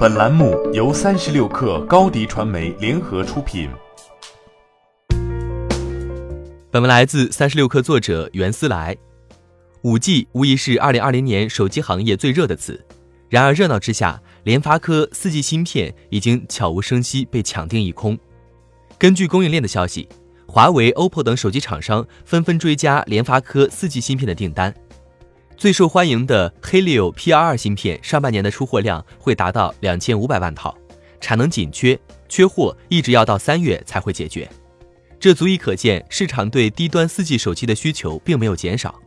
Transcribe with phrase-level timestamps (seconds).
[0.00, 3.68] 本栏目由三十六氪高低传媒联合出品。
[6.70, 8.96] 本文来自三十六氪作者袁思来。
[9.82, 12.82] 五 G 无疑是二零二零年手机行业最热的词，
[13.28, 18.18] 然而热闹之下，联发科四 G 芯片已经悄无声息被抢订一空。
[18.98, 20.08] 根据供应链的消息，
[20.46, 24.74] 华为、OPPO 等手机厂商纷纷追加联发科四 G 芯片的订单。
[25.60, 30.74] 最受欢迎的 Helio P22 芯片上半年的出货量会达到两千五百万套，
[31.20, 34.48] 产能紧缺，缺货一直要到三月才会解决。
[35.18, 38.98] 这足以可见市场对低端 4G 手机的需求并没有减少。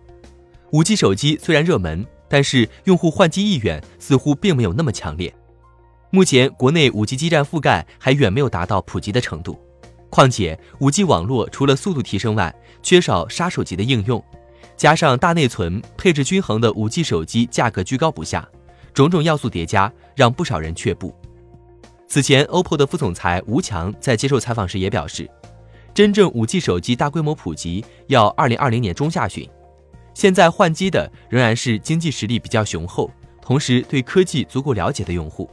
[0.70, 5.34] 5G 手机虽然热门，但是用户换机意愿似乎并没有那么强烈。
[6.12, 9.60] 目前国内 5G 基站覆盖还远没有达到普及的程度，
[10.12, 14.24] 况且 5G 网络除了速度提升外，缺少杀手级的应用。
[14.76, 18.48] 加上大内存、配置均衡的五 G 手机价格居高不下，
[18.94, 21.16] 种种要素叠加，让不少人却步。
[22.08, 25.30] 此前，OPPO 的副总裁吴强在接受采访时也表示，
[25.94, 29.50] 真正五 G 手机大规模普及要二零二零年中下旬。
[30.14, 33.10] 现在换机的仍然是经济实力比较雄厚，
[33.42, 35.50] 同时对科技足够了解的用户。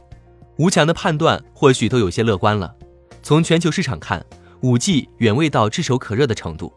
[0.57, 2.75] 吴强的判断或许都有些乐观了。
[3.23, 4.23] 从全球市场看，
[4.61, 6.71] 五 G 远未到炙手可热的程度。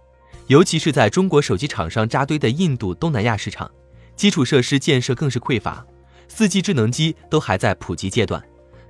[0.46, 3.70] 尤其是在中国手机厂商扎堆的印度、东南亚市场，
[4.14, 5.84] 基础设施建设更是匮乏
[6.28, 8.42] ，4G 智能机都还在普及阶段，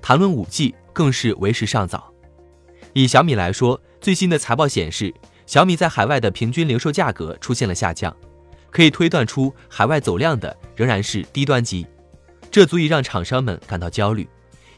[0.02, 2.12] 谈论 5G 更是为时尚早。
[2.92, 5.14] 以小米来说，最新的财报显示，
[5.46, 8.14] 小米在海外的平均零售价格出现了下降，
[8.70, 11.86] 可以推断出海外走量的仍然是低端机，
[12.50, 14.28] 这足以让厂商们感到焦虑，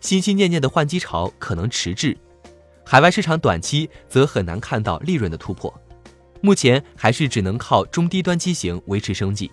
[0.02, 2.16] 心心念念的换机潮可能迟滞，
[2.84, 5.72] 海外市场短期则很难看到利润的突破。
[6.40, 9.50] 目前还是只能靠中低端机型维持生计。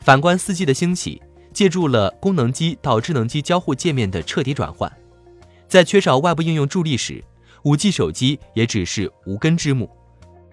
[0.00, 4.90] 反观四 G 的兴起，借助了功能机到智能机交互界面的彻底转换，
[5.68, 7.22] 在缺少外部应用助力时，
[7.64, 9.88] 五 G 手机也只是无根之木。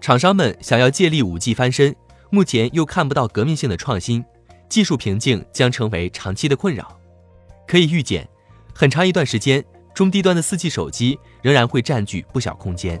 [0.00, 1.94] 厂商们想要借力五 G 翻身，
[2.30, 4.24] 目前又看不到革命性的创新，
[4.68, 6.96] 技术瓶颈将成为长期的困扰。
[7.66, 8.28] 可以预见，
[8.74, 13.00] 很长一段时间，中低端的四 G 手机仍然会占据不小空间。